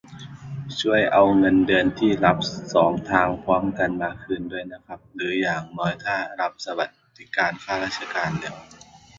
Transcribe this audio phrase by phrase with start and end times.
[0.79, 2.37] ช่วยเอาเงินเดือนที่รับ
[2.73, 8.55] สองทางพร้อมกันมาคืนด้วยนะครับ หรืออย่างน้อยถ้ารับสวัสดิการข้าราชการแล้ว